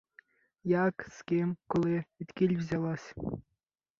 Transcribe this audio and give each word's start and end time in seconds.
Як, 0.63 1.05
з 1.09 1.21
ким, 1.21 1.57
коли, 1.67 2.03
відкіль 2.21 2.57
взялась. 2.57 3.13